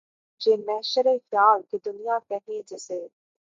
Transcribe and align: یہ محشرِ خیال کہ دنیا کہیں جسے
یہ 0.41 0.55
محشرِ 0.67 1.07
خیال 1.19 1.61
کہ 1.69 1.77
دنیا 1.85 2.17
کہیں 2.29 2.61
جسے 2.67 2.99